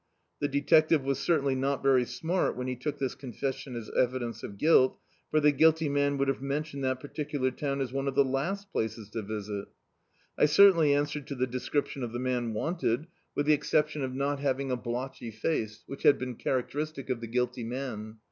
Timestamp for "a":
14.71-14.75